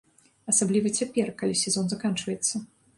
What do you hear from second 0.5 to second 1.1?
Асабліва